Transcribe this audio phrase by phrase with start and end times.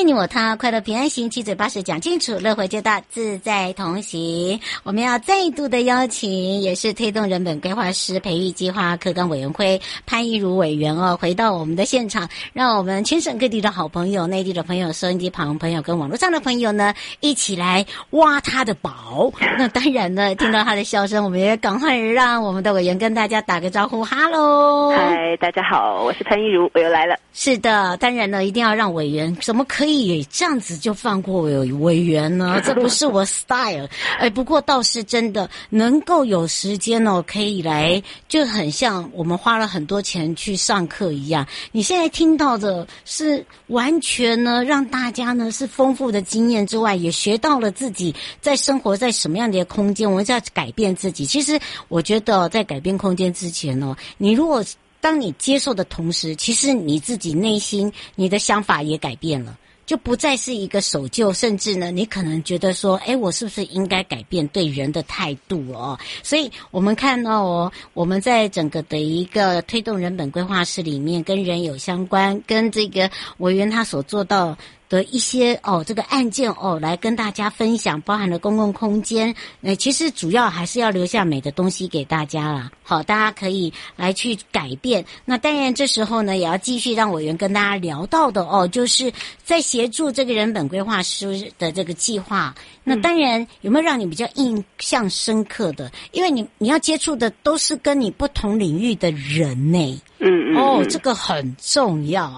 [0.00, 4.58] 见你我他，快乐平安行，七嘴八舌讲清楚，乐活街道自在同行。
[4.82, 19.30] 我们要再度的邀请，也是推动人本规划师培育计划课纲委员会潘一如委员哦，回到我们的现场，让我们全省各地的好朋友、内地的朋友、收音机旁朋友跟网络上的朋友呢，一起来挖他的宝。
[19.58, 27.14] 那当然呢，听到他的笑声，我们也赶快让我们的委员跟大家打个招呼，哈喽，嗨，大家好，我是潘一如，我又来了。
[27.34, 29.89] 是的，当然呢，一定要让委员怎么可以。
[30.30, 32.60] 这样子就放过委委员呢？
[32.64, 33.88] 这不是我 style。
[34.18, 41.46] 哎，不过倒是真的能够有时间哦，可以来，就很像我们花了很多钱去上课一样。
[41.72, 51.24] 你现在听到的是完全呢，让大家呢是丰富的经验之外，也学到了自己在生活在什么样的一个空间，我们要改变自己。
[51.24, 51.58] 其实
[51.88, 54.64] 我觉得在改变空间之前呢，你如果
[55.00, 59.56] 当你接受的同时，其实你自己内心你的想法也改变了。
[59.90, 65.98] 就不再是一个守旧，甚至呢，你可能觉得说，哎，我是不是应该改变对人的态度哦？
[66.22, 74.56] 所以我们看到哦，我们在整个的一个推动人本规划室里面，跟人有相关，跟这个委员他所做到
[74.90, 79.34] 的一些哦，这个案件哦，来跟大家分享，包含了公共空间。
[79.62, 82.70] 呃，其实主要还是要留下美的东西给大家啦。
[82.82, 85.02] 好，大家可以来去改变。
[85.24, 89.12] 那当然，这时候呢，也要继续让委员跟大家聊到的哦，就是
[89.44, 92.52] 在协助这个人本规划师的这个计划。
[92.82, 95.90] 那当然，有没有让你比较印象深刻的？
[96.10, 100.02] 因为你你要接触的都是跟你不同领域的人呢。
[100.20, 100.56] 嗯嗯。
[100.56, 102.30] 哦，这个很重要。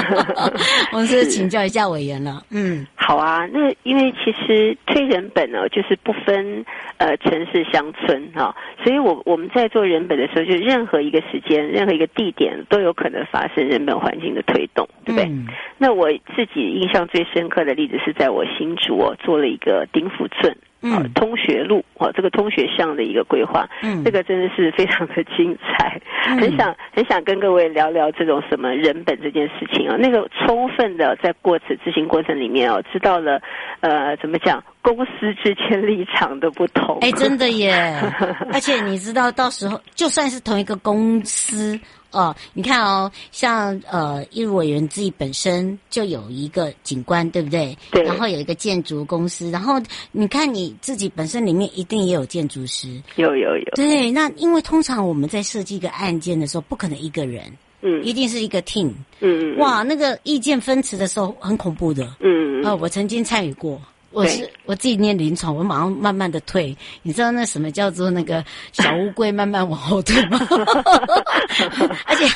[0.92, 2.42] 我们是请教一下委员了。
[2.50, 3.46] 嗯，好啊。
[3.46, 6.64] 那因为其实推人本呢，就是不分
[6.98, 8.54] 呃城市乡村哈、哦，
[8.84, 15.24] 所以我我们在做人本的时候，就任何一个时间、任何一个地点都有可能发生人本环境的推动，对不对？
[15.28, 15.46] 嗯、
[15.78, 19.86] 那我自己印象最深刻的例子是在我新竹哦，做了一个。
[19.92, 20.54] 顶府村，
[20.94, 33.40] 嗯，通学路，哦，这个通学巷的一个规划，嗯，这个真的是非常的精彩，嗯、很想很想跟各位聊聊这种什么人本这件事情啊，那个充分的在过此执行过程里面哦，知道了，
[33.80, 37.72] 呃，怎么讲，公司之间立场的不同，哎，真的耶，
[38.52, 41.78] 而且你知道，到时候就算是同一个公司。
[42.16, 47.76] 哦，你看哦，像呃，一如委员自己本身就有一个景观，对不对？
[47.90, 48.02] 对。
[48.04, 49.74] 然后有一个建筑公司，然后
[50.12, 52.88] 你看你自己本身里面一定也有建筑师。
[53.16, 53.70] 有有有。
[53.74, 59.58] 对，那因为通常我们在设计一个案件的时候，不可能一个人，嗯，一定是一个 team，嗯嗯。
[59.58, 62.66] 哇，那个意见分歧的时候很恐怖的，嗯嗯。
[62.66, 63.78] 哦，我曾经参与过。
[64.10, 66.74] 我是我自己念临床，我马上慢慢的退。
[67.02, 70.40] 你知道那什么叫做那个小乌龟慢慢往后退吗？
[72.06, 72.26] 而且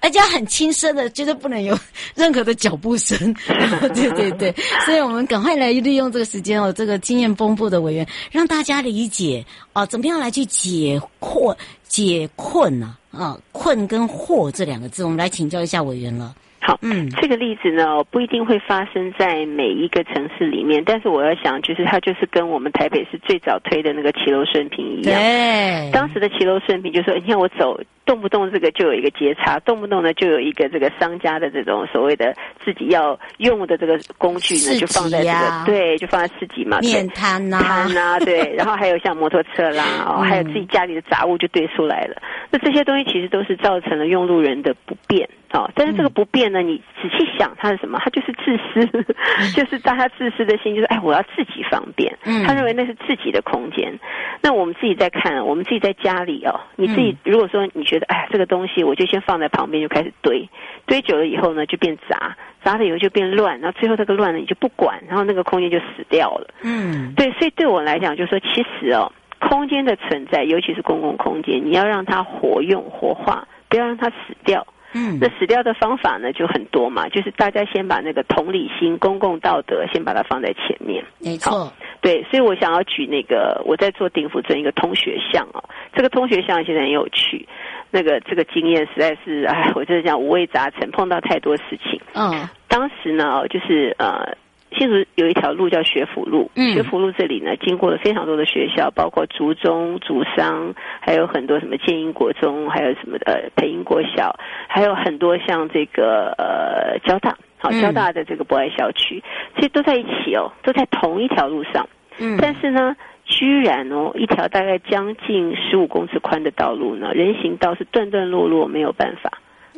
[0.00, 1.78] 而且很轻声的，绝对不能有
[2.14, 3.16] 任何的脚步声。
[3.94, 4.52] 对对对，
[4.84, 12.96] 所以我们赶快来利用这个时间哦，这个经验丰富的委员，让大家理解啊，怎么样来去解惑解困呢？
[13.12, 16.34] 啊，困跟惑这两个字，我们来请教一下委员了。
[16.68, 25.18] 好，嗯，这个例子呢，不一定会发生在每一个城市里面，但是我要想，就是它就是跟我们台北市最早推的那个骑楼顺平一样。
[25.18, 27.80] 对，当时的骑楼顺平就说，你看我走。
[28.08, 32.34] 动不动这个就有一个截差，动不动呢就有一个这个商家的这种所谓的
[32.64, 42.16] 自己要用的这个工具呢，就放在这个、啊、对，就放在自己嘛，面摊呐，摊呐， 对，然后还有像摩托车啦，哦，还有自己家里的杂物就堆出来了。
[42.50, 45.28] 那这些东西其实都是造成了用路人的不便。
[45.50, 47.98] 哦，但是这个不便呢，你仔细想，它是什么？
[48.04, 48.86] 它就是自私，
[49.56, 52.14] 就是大家自私的心，就是哎，我要自己方便。
[52.26, 53.98] 嗯，他认为那是自己的空间。
[54.42, 60.48] 那我们自己在看，我们自己在家里哦，你自己如果说你觉得哎，这个东西我就先放在旁边，就开始堆，
[60.86, 66.48] 堆久了以后呢，就变杂，杂了以后就变乱，然后最后这个乱呢，你就不管，然后那个空间就死掉了。
[66.62, 69.10] 嗯，对，所以对我来讲，就是说其实哦，
[69.40, 74.66] 空间的存在，尤其是公共空间，你要让它活用活化，不要让它死掉。
[74.94, 81.04] 嗯，那死掉的方法呢就很多嘛，就是大家先把那个同理心、公共道德先把它放在前面。
[81.18, 85.62] 没错，对，所以我想要举那个我在做鼎福村一个通学巷哦，
[85.92, 87.46] 这个通学巷现在很有趣，
[87.90, 92.00] 那个这个经验实在是哎，我就是讲五味杂陈，碰到太多事情。
[92.14, 94.36] 嗯，当时呢，就是呃。
[94.70, 104.38] 新竹有一条路叫学府路，嗯、学府路这里呢，经过了非常多的学校，包括竹中、竹商，还有很多什么建英国中，还有什么的培英国小，
[104.68, 109.22] 还有很多像这个呃交大，好交大的这个博爱校区，
[109.56, 111.88] 其实都在一起哦，都在同一条路上。
[112.18, 112.94] 嗯，但是呢，
[113.28, 119.30] 居然哦，一条大概将近十五公尺宽的道路呢，人行道是断断落落，没有办法。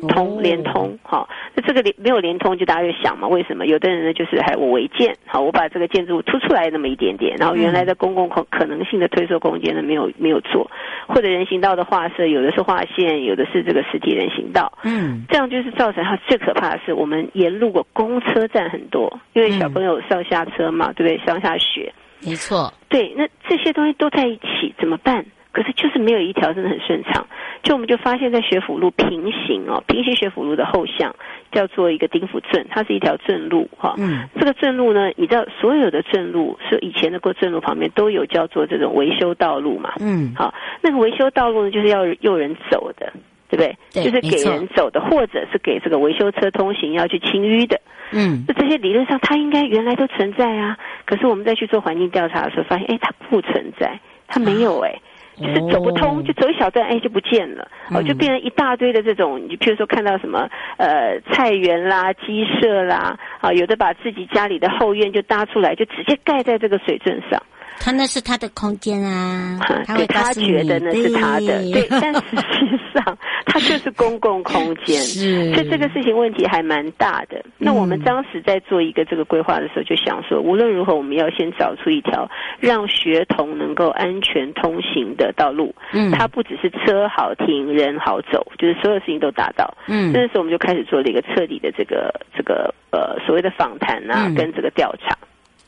[0.07, 3.67] 通连通，好，那这个连没有连通，就大家就想嘛，为什么？
[3.67, 10.71] 有的人呢，就是还我违建，好，我把这个建筑物突出来那么一点点，然后原来的公共可可能性的推缩空间呢，没有没有做，
[11.07, 21.23] 或者人行道的画设，有的是划线，有的是这个实体人行道，嗯，这样就是造成它最可怕的是，我们沿路过公车站很多，因为小朋友上下车嘛，对不对？
[21.27, 25.25] 上下学，没错，对，那这些东西都在一起，怎么办？
[25.53, 27.27] 可是就是没有一条真的很顺畅，
[27.61, 31.13] 就我们就发现，在学府路平行哦，平行学府路的后巷
[31.51, 33.95] 叫做一个丁府镇，它是一条镇路哈。
[33.97, 34.29] 嗯。
[34.39, 39.91] 这个镇路呢，你知道所有的镇路是以前的过镇路旁边都有叫做这种维修道路嘛。
[39.99, 40.33] 嗯。
[40.37, 43.11] 好，那个维修道路呢，就是要有人走的，
[43.49, 43.77] 对不对？
[43.91, 44.03] 对。
[44.05, 47.77] 就是给人走的，或者是给这个维修车通行要去清淤的。
[48.13, 48.45] 嗯。
[48.47, 50.77] 那这些理论上它应该原来都存在啊，
[51.11, 53.99] 可是我们再去做环境调查的时候，发现哎，它不存在，
[54.29, 54.95] 它没有哎。
[55.37, 60.47] 就是走不通，就走一小段，哎，就不见了，哦，就变成一大堆的这种，你譬如说看到什么，
[60.77, 67.41] 呃，菜园啦、鸡舍啦，啊，有的把自己家里的后院就搭出来，就直接盖在这个水圳上。
[67.79, 69.57] 他那是他的空间啊，
[69.87, 77.43] 他对他觉得那是他的，对，但实际上它就是公共空间， 是，所以这个事情问题还蛮大的。
[77.57, 82.29] 那我们当时在做一个这个规划的时候，就想说，无论如何，我们要先找出一条
[82.59, 85.73] 让学童能够安全通行的道路。
[85.93, 89.73] 嗯，它不只是车好停，人好走，就是所有事情都达到。
[89.87, 95.17] 嗯，那时候我们就开始做了一个彻底的这个这个呃所谓的访谈啊，跟这个调查。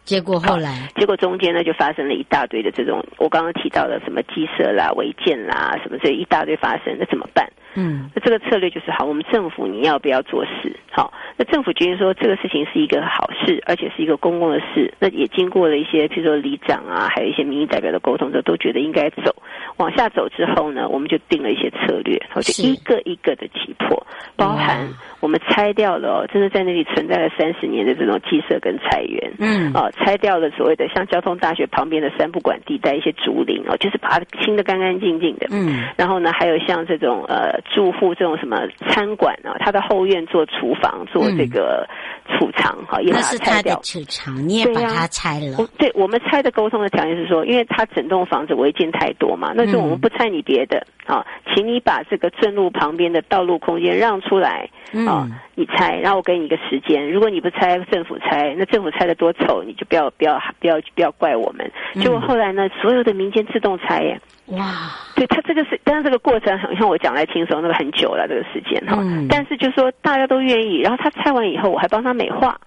[0.04, 7.50] 结果后来，结果中间呢就发生了一大堆的这种我刚刚提到的什么鸡舍啦、违建啦，什么这一大堆发生，那怎么办？
[7.76, 10.76] 嗯，那这个策略就是好，我们政府你要不要做事？
[10.92, 14.94] 好，那政府决定说这个事情是一个好事，而且是一个公共的事。
[15.00, 19.36] 那也经过了一些，譬如说里长啊，还有一些民意代表的沟通之后，都觉得应该走。
[19.78, 24.06] 往下走之后呢，我们就定了一些策略，然后就一个一个的击破，
[24.36, 24.88] 包含
[25.20, 38.58] 我们拆掉了哦，真的在那里存在了三十年的这种鸡舍跟菜园，嗯，哦，拆掉了所谓的像交通大学旁边的三不管地带一些竹林哦，就是把它清的干干净净的，嗯，然后呢，还有像这种呃住户这种什么
[38.88, 41.86] 餐馆啊，他的后院做厨房做这个
[42.30, 43.80] 储藏哈，也把它拆掉。
[43.84, 45.58] 储藏你也把它拆了？
[45.78, 49.64] 对，我们拆的沟通的条件是说，因为它整栋房子违建太多嘛，那。
[49.74, 51.26] 就我们不拆你别的啊，
[51.56, 54.70] 请你把这个正路旁边的道路空间让出来
[55.08, 57.12] 啊，你猜，然后我给你一个时间。
[57.12, 61.70] 如果你不猜，政府猜，那政府猜的多丑，你就不要不要不要不要怪我们。
[62.02, 64.92] 结果后来呢，所有的民间自动拆耶，哇！
[65.16, 68.98] 对他这个是，但是这个过程很像我讲来轻松，那个很久了这个时间哈。
[69.30, 72.60] 但是就说大家都愿意，然后他拆完以后，我还帮他美化。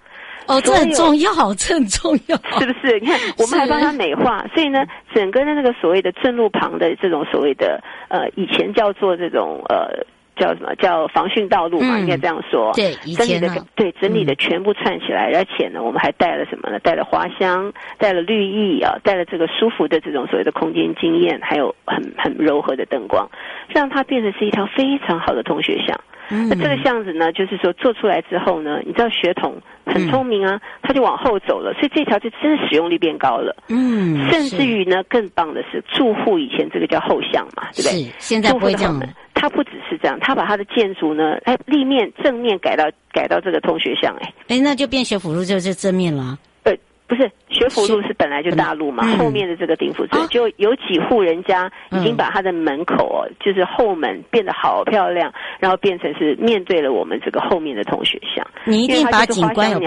[0.46, 3.00] 哦，这很重要，这很重要， 是不是？
[3.00, 9.90] 你看，我们还帮他美化，所以呢，整个的那个所谓的正路旁的这种所谓的呃，以前叫做这种呃，
[10.36, 12.72] 叫什么叫防汛道路嘛，应该这样说。
[12.74, 16.78] 对，以前的对整理的全部串起来，而且呢，我们还带了什么呢？
[16.80, 23.28] 带了花香，带了绿意啊，带了这个舒服的这种所谓的空间经验，还有很很柔和的灯光，
[23.68, 25.98] 让它变成是一条非常好的通学巷。
[26.28, 33.54] 嗯、那这个巷子呢，就是说做出来之后呢，你知道学童很聪明啊，嗯、他就往后走了，所以这条就真的使用率变高了。
[33.68, 38.02] 嗯，甚至于呢，更棒的是住户以前这个叫后巷嘛，对不对？
[38.02, 39.08] 是，现在不会这样的。
[39.38, 46.38] 它不只是这样，它把它的建筑呢，哎，立面正面改到改到这个通学巷，哎，哎，那就变学府路就是正面了。
[46.64, 46.72] 呃
[47.06, 58.46] 不是学府路是本来就大路嘛，嗯、后面的这个鼎福村就有几户人家已经把他的门口哦，嗯、就是后门变得好漂亮，然后变成是面对了我们这个后面的同学巷。
[58.64, 59.80] 你一定把景观有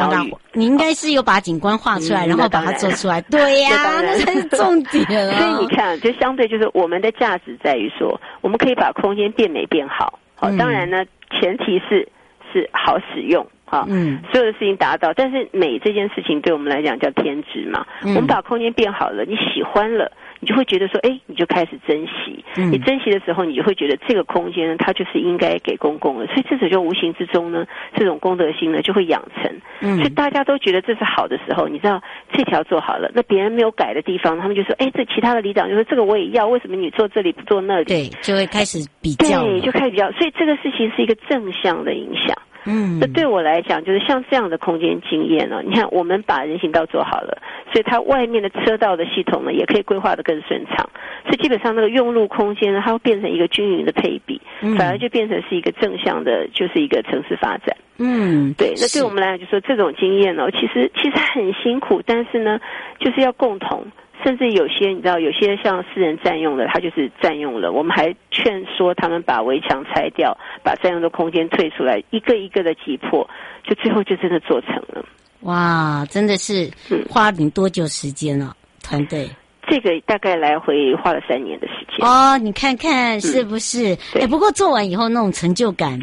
[0.53, 3.21] 你应该是有把景观画出来，嗯、然后把它做出来。
[3.21, 5.37] 对呀、 啊， 那才是重点啊。
[5.39, 10.17] 所以你看，就相对就是我们的价值在于说，我们可以把空间变美变好。
[10.35, 11.03] 好，当然呢，
[11.39, 12.07] 前提是
[12.51, 13.45] 是好使用。
[13.65, 17.85] 好，嗯，所有的事情达到，但是美这件事情对我们来讲叫天职嘛。
[18.03, 22.43] 嗯、我们把空间变好了，你喜欢了，你就会觉得说，哎，你就开始珍惜。
[22.55, 26.25] 嗯、你珍惜的时候，你就会觉得这个空间呢，它就是应该给公共的。
[26.27, 27.65] 所以这种就无形之中呢，
[27.95, 29.51] 这种公德心呢就会养成。
[29.81, 37.85] 嗯，所以大家都觉得这是好的时候，你知道这条做好了，那别人没有改的地方，他们就说，哎，这其他的里长就说这个我也要，为什么你做这里不做那里？
[37.85, 40.11] 对，就会开始比较，对，就开始比较。
[40.13, 42.37] 所以这个事情是一个正向的影响。
[42.65, 45.61] 嗯，那对我来讲，就是像这样的空间经验呢。
[45.65, 47.37] 你看，我们把人行道做好了，
[47.71, 50.89] 所以它外面的车道的系统呢，也可以规划得更顺畅。
[51.23, 54.41] 所以基本上那个用路空间呢，它会变成一个均匀的配比，
[54.77, 57.75] 反而就变成是一个正向的，就是一个城市发展。
[57.97, 58.73] 嗯，对。
[58.77, 62.59] 那对我们来讲，就是说这种经验呢，其实其实很辛苦，但是呢，
[62.99, 63.85] 就是要共同。
[64.23, 67.71] 甚至有些你知道，有些像私人占用的，他就是占用了。
[67.71, 73.27] 我们还劝说他们把围墙拆掉，把占用的空间退出来，一个一个的击破，
[73.63, 75.05] 就最后就真的做成了。
[75.41, 76.69] 哇，真的是
[77.09, 78.53] 花你多久时间了？
[78.83, 79.35] 团队、嗯、
[79.69, 82.05] 这个大概来回花了三年的时间。
[82.05, 83.93] 哦，你看看是不是？
[84.15, 85.97] 哎、嗯，不过做完以后那种成就感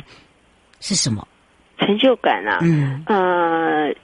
[0.81, 1.27] 是什么？
[1.79, 3.95] 成就感啊，嗯呃。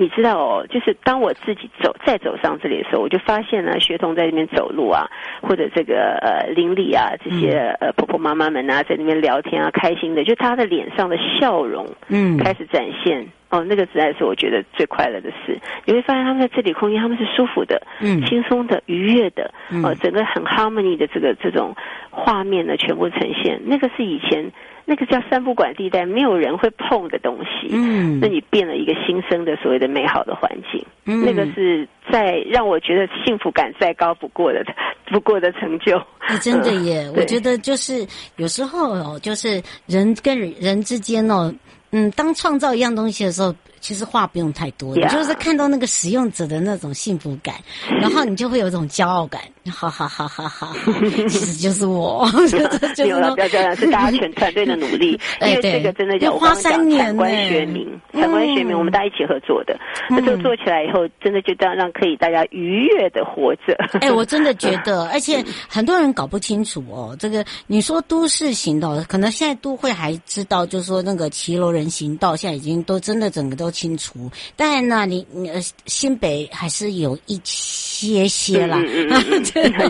[0.00, 5.10] 你知道哦，就是当我自己走再走上这里的时候，我就发现呢，学童在那边走路啊，
[5.42, 13.28] 或者这个呃邻里啊，这些呃婆婆妈妈们啊，在那边聊天啊，开心的，就他的脸上的笑容，嗯，开始展现。
[13.50, 15.58] 嗯、哦，那个实在是我觉得最快乐的事。
[15.84, 19.50] 你会发现他们在这里空间，他们是舒服的，嗯，轻松的，愉悦的，
[19.82, 21.74] 呃，整个很 harmony 的这个这种
[22.10, 23.60] 画面呢，全部呈现。
[23.64, 24.52] 那个是以前。
[24.90, 27.68] 那个叫三不管地带，没有人会碰的东西。
[27.70, 30.82] 嗯，那你变了一个新生的所谓的美好的环境。
[31.04, 34.64] 嗯，那个是在让我觉得幸福感再高不过的
[35.10, 35.98] 不过的成就。
[36.20, 37.00] 哎，真的耶！
[37.00, 41.52] 呃，我觉得就是有时候哦，就是人跟人之间哦，
[41.92, 43.54] 嗯，当创造一样东西的时候。
[43.80, 47.54] 其实话不用太多，你就是看到那个使用者的那种幸福感，
[48.00, 50.72] 然后你就会有一种骄傲感，哈哈哈哈哈！
[51.28, 52.26] 其实就是我，
[53.06, 59.78] 有了，不要这样，是大家全团队的努力，因为这个真的叫花三年，产官学民，产官学民，我们大家一起合作的，
[60.10, 63.74] 那这个做起来以后，真的就这样让可以大家愉悦的活着。
[64.00, 73.67] 哎，我真的觉得，而且很多人搞不清楚哦，这个你说都市型的，可能现在都会还知道，就是说那个骑楼人行道现在已经都真的整个都。
[73.70, 78.78] 清除，但那你呃新北还是有一些些啦，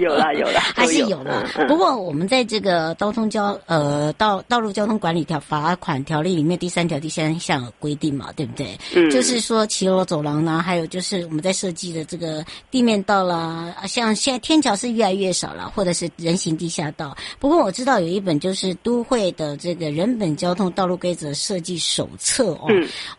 [0.01, 1.47] 有啦有啦，还是有的。
[1.69, 8.79] 不过我们在这个交通交呃道道路交通管理条罚款条例里面第三条第三项规定嘛，对不对？
[8.95, 17.17] 嗯，就是说骑楼走廊呢，还有就是我们在设计的这个地面道啦，像现在天桥是越来越少了，或者是人行地下道。
[17.39, 22.69] 不过我知道有一本就是都会的这个人本交通道路规则设计手册哦，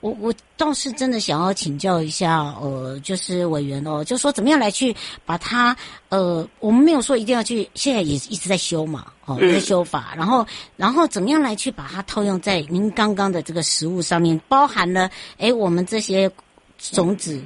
[0.01, 0.33] 我我。
[0.59, 4.93] 倒是真的想要请教一下，呃，就是委员哦，就说怎么样来去
[5.25, 5.73] 把它，
[6.09, 16.29] 呃，我们没有说一定要去，现在也一直在修嘛，哦，在修法，然后，然后怎么样来去把它套用在您刚刚的这个食物上面，包含了，哎，我们这些
[16.77, 17.41] 种子，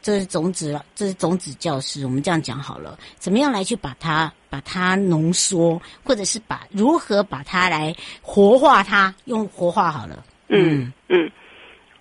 [0.00, 10.90] 这是种子了，这是种子教师，我们这样讲好了，怎么样来去把它，把它浓缩，或者是把如何把它来活化它，用活化好了，嗯。
[11.10, 11.30] 嗯。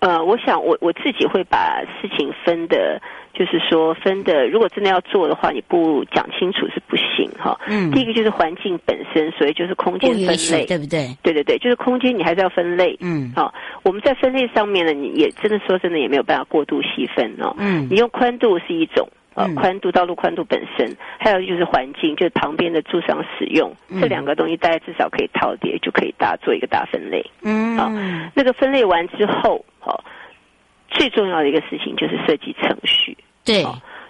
[0.04, 3.02] 呃，我想我我自己会把事情分的，
[3.34, 7.58] 就是说分的，如果真的要做的话，你不讲清楚是不行哈。
[7.68, 7.90] 嗯。
[7.92, 11.08] 第一个就是环境本身，所以就是空间分类，对不对？
[11.24, 12.98] 对对对，就是空间你还是要分类。
[13.00, 13.32] 嗯。
[13.34, 17.56] 好，我们在分类上面呢，你也真的说真的也没有办法过度细分哦。
[17.58, 17.88] 嗯。
[17.90, 19.08] 你用宽度是一种。
[19.36, 27.26] 呃，宽度、道路宽度本身，还有就是环境，就是旁边的住商使用，嗯、这两个东西，大家至少可以套叠，就可以大做一个大分类。
[27.42, 27.90] 嗯，好，
[28.36, 30.04] 那个分类完之后，好，
[30.90, 33.18] 最重要的一个事情就是设计程序。
[33.44, 33.66] 对，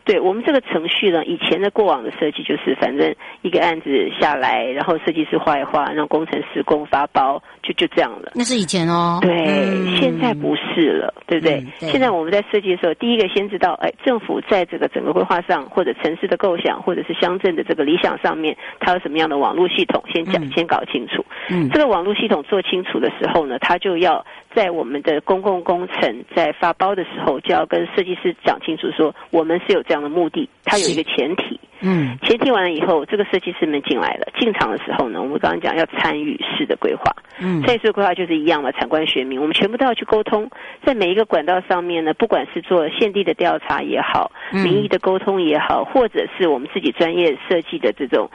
[0.06, 8.32] 对我们这个程序呢，以前的过往的设计就是，反正一个案子下来，然后设计师画一画，让工程师工发包，就就这样了。
[8.36, 9.20] 那是以前哦。
[9.22, 11.56] 对，嗯、现在不是了，对不对？
[11.56, 21.24] 嗯、对，现在我们在设计的时候，第一个先知道，哎，政府在这个整个规划上，或者城市的构想，或者是乡镇的这个理想上面，它有什么样的网络系统，先讲，嗯、先搞清楚。
[21.50, 24.26] 嗯，这个网络系统做清楚的时候呢，它就要。
[24.56, 31.60] 在我们的公共工程在发包的时候，就要跟设计师讲清楚，说我们是有这样的目的，它有一个前提。
[31.82, 37.04] 嗯，前提完了以后，这个设计师们进来了，进场的时候呢，我们刚刚讲要参与式的规划。
[37.40, 40.50] 嗯，参与式规划就是一样嘛，产官学民，我们全部都要去沟通，
[40.84, 48.28] 在每一个管道上面呢，不管是做现地的调查也好，民意的沟通也好，或者是我们自己专业设计的这种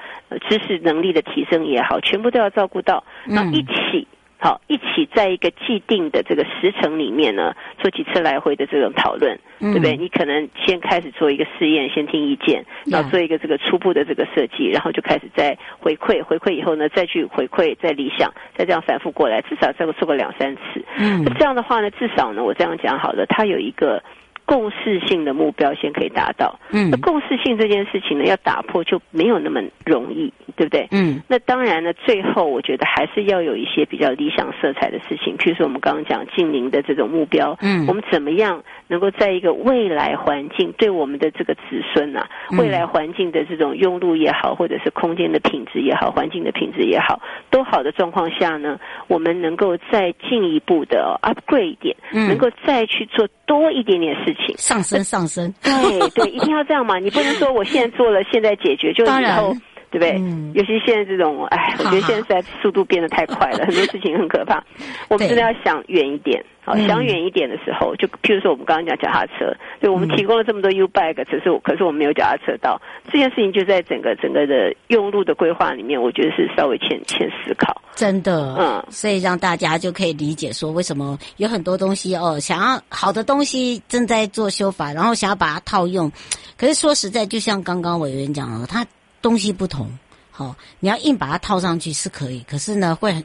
[0.49, 4.07] 知识能力的提升也好，全部都要照顾到，然后一起。
[4.40, 9.97] 好，一起在一个既定的这个时程里面呢，做几次来回的这种讨论，嗯、对不对？
[9.97, 20.85] 你可能先开始做一个试验，先听意见，然后做一个这个初步的这个设计，然后就开始再回馈，回馈以后呢，再去回馈，再理想，再这样反复过来，至少再做个两三次。
[20.99, 24.02] 嗯，这样的话呢，至少呢，我这样讲好了，它有一个。
[24.49, 30.88] 共识性的目标先可以达到，嗯，那共识性这件事情呢，要打破就没有那么容易，对不对？
[30.90, 41.61] 嗯，那当然呢，最后我觉得还是要有一些比较理想色彩的事情，譬如说我们刚刚讲近邻的这种目标，嗯，我们怎么样能够在一个未来环境对我们的这个子
[41.93, 42.26] 孙啊，
[42.59, 54.57] 未来环境的这种用路也好，或者是空间的品质也好，环境的品质也好，都好的状况下呢，我们能够再进一步的 upgrade 一点，嗯，能够再去做多一点点事情。
[54.57, 57.00] 上升，上升，对对，一定要这样嘛！
[57.00, 59.57] 你不能说我现在做了，现在解决，就以后，
[59.90, 60.12] 对不对？
[60.18, 64.62] 嗯、尤其现在这种，哎，我觉得现在在速度变得太快了， 很多事情很可怕。
[65.09, 66.45] 我们真的要想远一点。
[66.64, 72.78] 好，想远一点的时候，就譬如说我们刚刚讲脚踏车，对，我们提供了这么多 U bike，可是我可是我们没有脚踏车道，
[73.11, 77.80] 这件事情就在整个整个的用路的规划里面，我觉得是稍微欠欠思考。
[77.95, 86.12] 真的，嗯，所以让大家就可以理解说，为什么有很多东西哦，想要好的东西正在做修法，然后想要把它套用，
[86.59, 88.85] 可是说实在，就像刚刚委员讲的，它
[89.23, 89.91] 东西不同，
[90.31, 93.25] 好，你要硬把它套上去是可以，可是呢，会很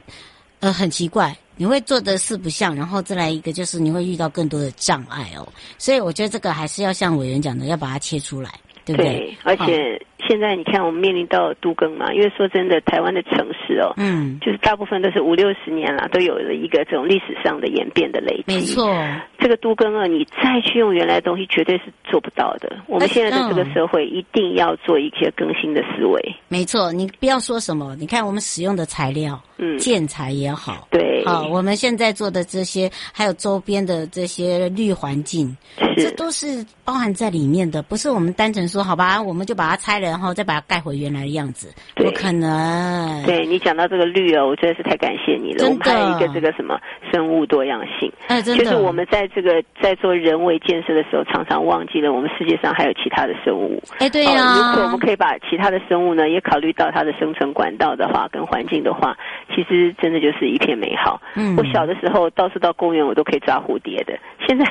[0.60, 1.36] 呃很奇怪。
[1.56, 5.46] 你会做的四不像，然后再来一个就是你会遇到更多的障碍哦，
[5.78, 8.50] 所以我觉得这个还是要像委员讲的，要把它切出来，
[8.84, 9.18] 对不对？
[9.18, 10.00] 对，而且。
[10.26, 13.46] 现在你看，我们面临到都更嘛，因为说真的，台湾的城
[13.96, 18.54] 嗯，就是大部分都是五六十年了，都有了一个这种历史上的演变的累积。
[18.54, 18.96] 没错，
[19.38, 22.76] 这个都更二，你再去用原来的东西，绝对是做不到的。
[22.86, 26.36] 我们现在的这个社会，一定要做一些更新的思维。
[26.48, 40.14] 没错，你不要说什么，你看我们使用的材料，嗯，建材也好，对，好，我们现在做的这些，还有周边的这些绿环境，是，这都是包含在里面的，不是我们单纯说好吧，我们就把它拆了。
[40.14, 43.24] 然后再把它盖回原来的样子，不可能。
[43.24, 45.64] 对，你讲到这个绿哦，我真的是太感谢你了。
[45.64, 46.78] 我们还有一个这个什么
[47.10, 48.62] 生物多样性，哎，真的。
[48.62, 53.82] 就是我们在这个在做人为建设的时候，常常忘记了我们世界上还有其他的生物。
[53.98, 54.56] 哎，对呀、啊。
[54.56, 59.16] 如果我们可以把其他的生物呢，也考虑到它的生存管道的话，跟环境的话，
[59.54, 61.20] 其实真的就是一片美好。
[61.34, 64.18] 嗯，我小的时候到处到公园，我都可以抓蝴蝶的。
[64.46, 64.64] 现在。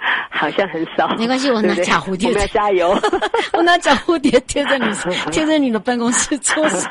[0.30, 2.28] 好像很少，没关系，我拿假蝴蝶。
[2.28, 2.96] 我们要加油，
[3.52, 4.84] 我拿假蝴蝶贴在你
[5.32, 6.90] 贴在你的办公室桌上。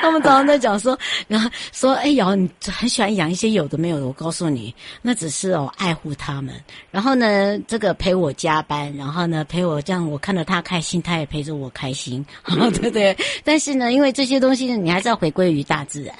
[0.00, 4.06] 他们早上在讲说，然后说，哎瑶，你很喜欢养一些有的没有的。
[4.06, 6.54] 我告诉你，那只是哦爱护他们。
[6.90, 13.16] 然后呢，这个陪我加班，然后呢陪我这样，我看到他开心，他也陪着我开心，对不对？
[13.44, 16.14] 但是呢，因为这些东西，你还是要回归于大自然。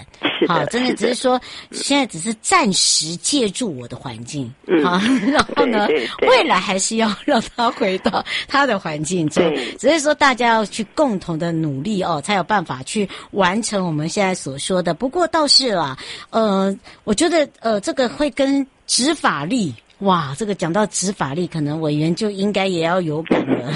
[0.46, 1.40] 好，真的只是说，
[1.70, 4.52] 现在只是暂时借助我的环境，
[4.84, 5.00] 好，
[5.32, 5.88] 然后呢，
[6.22, 9.44] 未来还是要让他回到他的环境中。
[9.78, 14.94] 只是说，大家要去共同的努力哦，才有办法去完成我们现在所说的。
[14.94, 15.96] 不过倒是啦，
[16.30, 19.74] 呃，我觉得呃，这个会跟执法力。
[20.00, 23.70] 哇，这个讲到执法力，可能委员就应该也要有感了，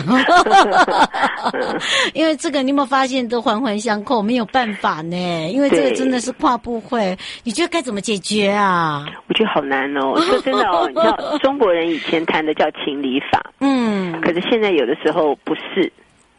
[2.13, 5.17] 因为这个你有没有发现都环环相扣，没有办法呢？
[5.51, 9.07] 因为这个真的是跨部会，你觉得该怎么解决啊？
[9.29, 15.91] 我觉得好难哦，说真的哦， 你知道中国人以前谈的叫情理法，嗯，可是现在有的时候不是。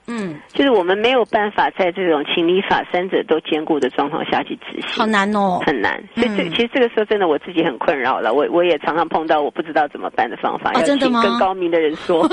[0.10, 6.04] 嗯，就是我们没有办法在这种情理法三者都兼顾的状况下去执行，好难哦，很难。
[6.16, 12.28] 所以这其实这个时候真的我自己很困扰了，我我也常常碰到我不知道怎么办的方法，要请更高明的人说。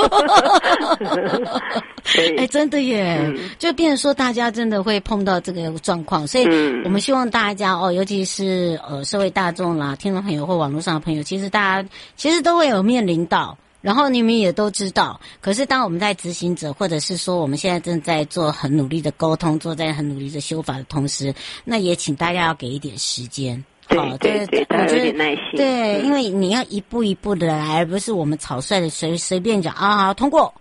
[2.38, 6.44] 哎，真的耶，就变成说大家真的会碰到这个状况，所以
[6.84, 13.56] 我们希望大家哦，尤其是呃社会大众啦、听众朋友或网络上的朋友，其实大家其实都会有面临到。
[13.80, 21.34] 然后你们也都知道，可是当我们在执行者，或者是说我们现在正在做很努力的沟通，做在很努力的修法的同时，
[21.64, 23.64] 那也请大家要给一点时间。
[23.88, 25.42] 对对对，大家有点耐心。
[25.56, 30.52] 对，因为你要一步一步的来，而不是我们草率的随随便讲啊，好通过。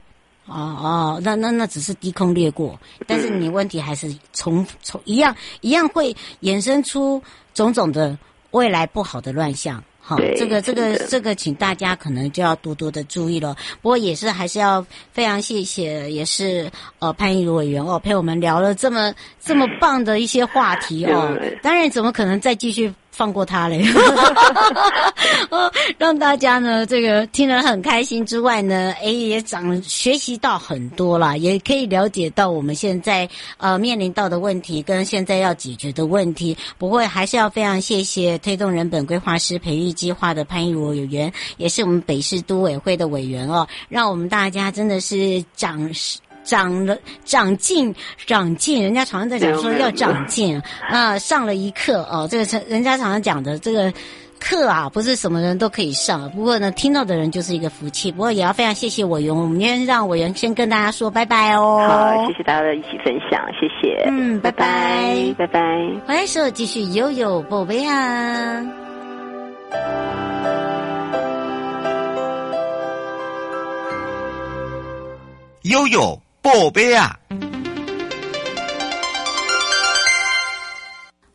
[0.46, 7.20] 哦哦，那那那只是低空掠过，但是你问题还是从从一样一样会衍生出
[7.56, 8.16] 种种的
[8.52, 9.84] 未来不好的乱象。
[10.08, 13.56] 好，这个这个这个，请大家可能就要多多的注意了。
[13.82, 19.12] 不过也是还是要非常谢谢，也是呃潘一如委员哦，陪我们聊了这么
[19.44, 21.36] 这么棒的一些话题哦。
[21.64, 22.94] 当然，怎么可能再继续？
[23.16, 23.82] 放过他嘞，
[25.50, 36.58] 哦，让大家呢这个听得很开心之外呢，哎也长学习到很多啦，也可以了解到我们现在呃面临到的问题跟现在要解决的问题。
[36.78, 45.90] 不过还是要非常谢谢推动人本规划师培育计划的潘益如委员，也是我们北市都委会的委员哦，让我们大家真的是长。
[46.46, 47.94] 长了长进，
[48.26, 52.28] 长进，人家常常在讲说要长进 啊，上了一课哦。
[52.30, 53.92] 这个是人家常常讲的这个
[54.40, 56.30] 课啊，不是什么人都可以上。
[56.32, 58.12] 不过呢，听到的人就是一个福气。
[58.12, 61.86] 不过也要非常谢谢委员，我们今天让委员先跟大家说拜拜哦。
[61.88, 64.04] 好，谢谢大家的一起分享，谢谢。
[64.08, 65.60] 嗯，拜拜，拜拜。
[66.06, 68.64] 回来时候继续悠悠宝贝啊，
[75.64, 76.25] 悠悠。
[76.46, 77.20] 宝贝啊！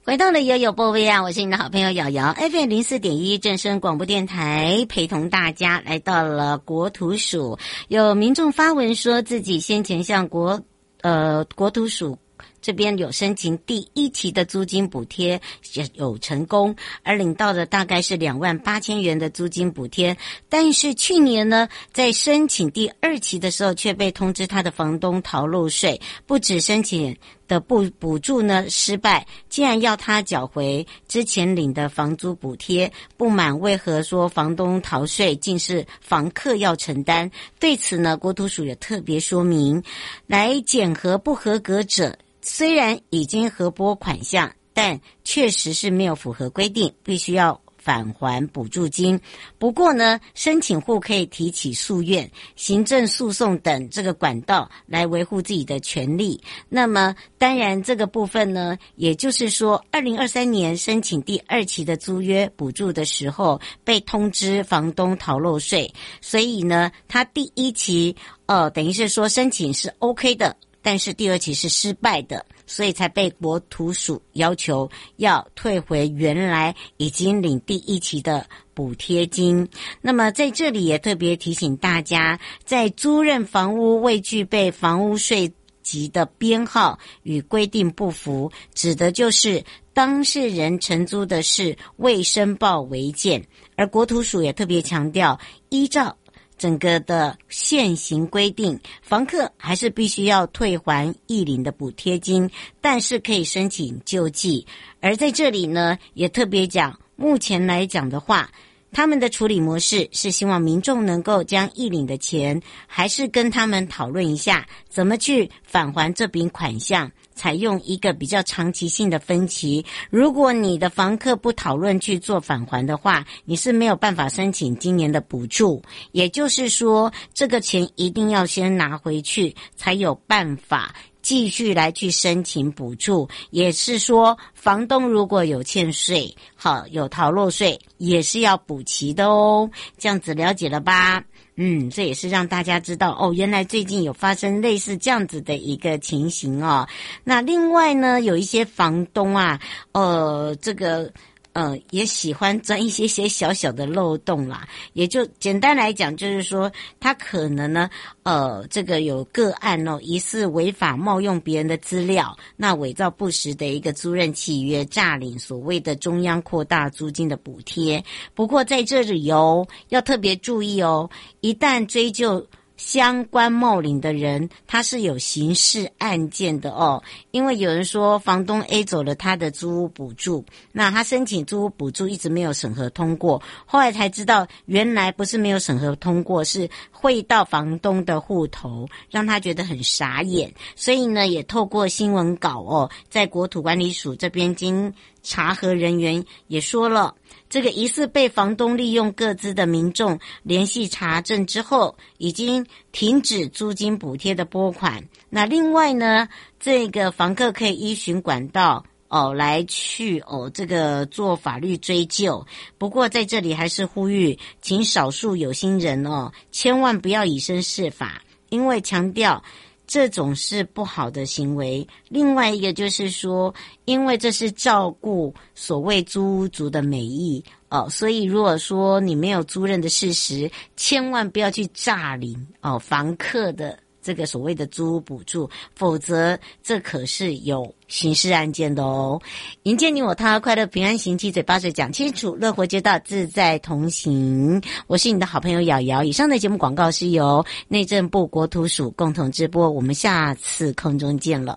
[0.05, 1.21] 回到了悠悠宝贝啊！
[1.21, 7.59] 我是你的好朋友瑶瑶，FM 零四点一正声广播电台，陪同大家来到了国土署。
[7.89, 10.63] 有民众发文说自己先前向国
[11.01, 12.17] 呃国土署。
[12.61, 15.41] 这边有申请第一期的租金补贴，
[15.75, 20.17] 也有成功，而领到的大概是两万八千元的租金补贴。
[20.49, 27.17] 但是去年呢，在申请第二期的时候，却被通知他的房东逃漏税，不止申请
[27.49, 32.93] 的补补助呢失败，竟然要他缴回之前领的房租补贴。
[33.17, 37.31] 不满为何说房东逃税，竟是房客要承担？
[37.59, 39.83] 对此呢，国土署也特别说明，
[40.27, 42.17] 来检核不合格者。
[42.43, 49.19] 虽然已经核拨款项，但确实是没有符合规定，必须要返还补助金。
[49.59, 56.41] 不过呢，申请户可以提起诉愿、行政诉讼等这个管道来维护自己的权利。
[56.69, 70.55] 那么，当然这个部分呢，也就是说，二零二三年申请第二期的租约补助的时候，被通知房东逃漏税，所以呢，他第一期呃，等于是说申请是 OK 的。
[70.83, 79.69] 但是第二期是失败的，所以才被国土署要求要退回原来已经领第一期的补贴金。
[80.01, 93.45] 那么在这里也特别提醒大家，在租赁房屋未具备房屋税籍的编号与规定不符，指的就是当事人承租的是未申报违建。
[93.77, 95.39] 而国土署也特别强调，
[95.69, 96.17] 依照。
[96.61, 102.51] 整个的现行规定，房客还是必须要退还义领的补贴金，
[102.83, 104.67] 但是可以申请救济。
[105.01, 108.51] 而在这里呢，也特别讲，目前来讲的话，
[108.93, 117.11] 他们的处理模式是希望民众能够将义领的钱，还是跟他们讨论一下，怎么去返还这笔款项。
[117.41, 125.81] 采用一个比较长期性的分期，如果你的房客不讨论去做返还的话，你是没有办法申请今年的补助。
[126.13, 133.27] 也就是说，这个钱一定要先拿回去，才有办法继续来去申请补助。
[133.49, 139.71] 也是说，房东如果有欠税，好，有逃漏税，也是要补齐的哦。
[139.97, 141.25] 这样子了解了吧？
[141.63, 146.89] 嗯，这也是让大家知道哦，原来最近有发生类似这样子的一个情形哦。
[147.23, 149.61] 那另外呢，有一些房东啊，
[149.93, 151.13] 呃，这个。
[151.53, 157.91] 呃，也喜欢钻一些些小小的漏洞啦，也就简单来讲，就是说他可能呢，
[158.23, 168.03] 呃，这个有个案哦，疑似违法冒用别人的资料，那伪造不实的一个租赁契约，诈领所谓的中央扩大租金的补贴。
[168.35, 171.11] 不过在这里哦，要特别注意哦，
[171.41, 172.47] 一旦追究。
[172.81, 177.03] 相关冒领的人，他是有刑事案件的哦。
[177.31, 190.51] 因为有人说房东 A 走了他的租屋补助，那他申请租屋补助一直没有审核通过，后来才知道原来不是没有审核通过，是汇到房东的户头，让他觉得很傻眼。
[190.75, 197.15] 所以呢，也透过新闻稿哦，在国土管理署这边经查核人员也说了，
[197.49, 205.05] 这个疑似被房东利用各自的民众联系查证之后，已经停止租金补贴的拨款。
[205.29, 206.29] 那另外呢，
[206.59, 212.47] 这个房客可以依循管道哦来去哦这个做法律追究。
[212.79, 219.43] 不过在这里还是呼吁，请少数有心人哦，千万不要以身试法，因为强调。
[219.91, 221.85] 这种是不好的行为。
[222.09, 223.53] 另外一个就是说，
[223.87, 233.77] 因为这是照顾所谓租屋族的美意哦，所以如果说你没有租任的事实，千万不要去诈领哦房客的。
[234.03, 239.21] 这个所谓的租屋补助，否则这可是有刑事案件的哦。
[239.65, 244.63] 迎接你我他，快乐平安行，七嘴八舌讲清楚，乐活街道自在同行。
[244.87, 246.03] 我是你的好朋友瑶瑶。
[246.03, 249.71] 以上的节目广告是由内政部国土署共同直播。
[249.71, 251.57] 我们下次空中见了。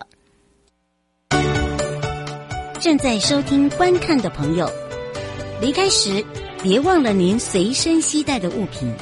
[2.79, 4.69] 正在收听观看的朋友，
[5.61, 6.21] 离开时
[6.61, 8.93] 别忘了您随身携带的物品。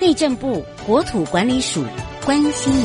[0.00, 1.84] 内政部国土管理署。
[2.24, 2.82] 关心您，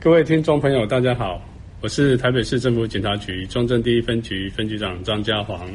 [0.00, 1.40] 各位听众朋友，大家好，
[1.80, 5.68] 我是台北市政府警察局中正第一分局分局长张家煌。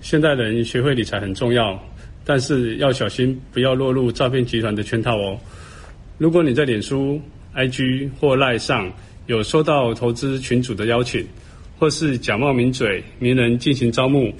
[0.00, 1.76] 现代人学会理财很重要，
[2.24, 5.36] 但是要小心，不要落入诈骗集团的圈套哦。
[6.16, 7.20] 如果你在脸书、
[7.56, 8.88] IG 或 LINE 上
[9.26, 11.26] 有收到投资群组的邀请，
[11.78, 14.32] 或是假冒名嘴、名人进行招募，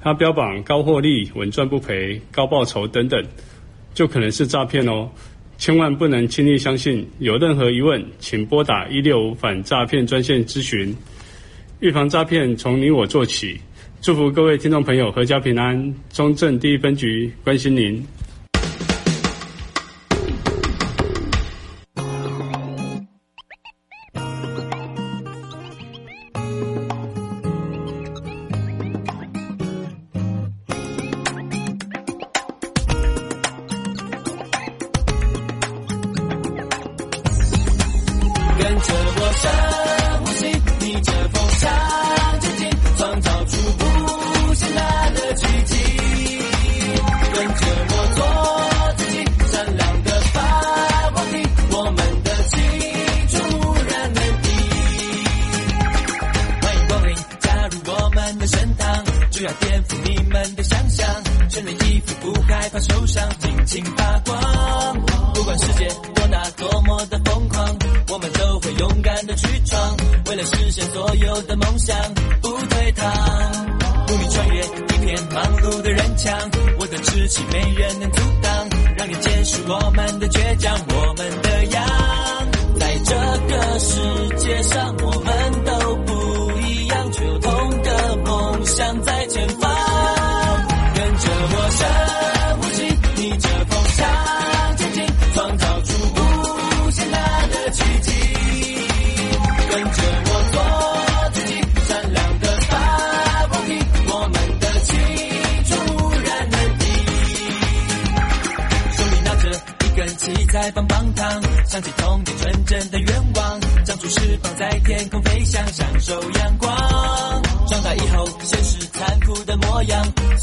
[0.00, 3.22] 他标榜高获利、稳赚不赔、高报酬等等，
[3.92, 5.08] 就可能是诈骗哦！
[5.58, 7.06] 千万不能轻易相信。
[7.18, 10.96] 有任何疑问，请拨打一六五反诈骗专线咨询。
[11.80, 13.60] 预防诈骗，从你我做起。
[14.00, 15.94] 祝福各位听众朋友阖家平安。
[16.10, 18.02] 中正第一分局关心您。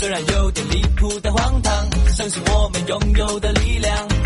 [0.07, 1.73] 虽然有点离谱的荒唐
[2.07, 4.16] 相信我们拥有的力量。